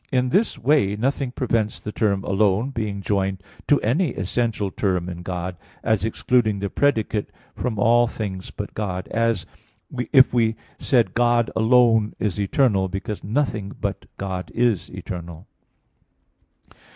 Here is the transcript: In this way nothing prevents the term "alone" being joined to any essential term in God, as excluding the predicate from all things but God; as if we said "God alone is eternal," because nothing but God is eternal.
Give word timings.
In 0.11 0.29
this 0.29 0.57
way 0.57 0.95
nothing 0.95 1.29
prevents 1.31 1.79
the 1.79 1.91
term 1.91 2.23
"alone" 2.23 2.71
being 2.71 3.01
joined 3.03 3.43
to 3.67 3.79
any 3.81 4.13
essential 4.15 4.71
term 4.71 5.07
in 5.07 5.21
God, 5.21 5.57
as 5.83 6.03
excluding 6.03 6.57
the 6.57 6.71
predicate 6.71 7.31
from 7.55 7.77
all 7.77 8.07
things 8.07 8.49
but 8.49 8.73
God; 8.73 9.07
as 9.09 9.45
if 10.11 10.33
we 10.33 10.55
said 10.79 11.13
"God 11.13 11.51
alone 11.55 12.15
is 12.17 12.39
eternal," 12.39 12.87
because 12.89 13.23
nothing 13.23 13.73
but 13.79 14.07
God 14.17 14.51
is 14.55 14.89
eternal. 14.89 15.45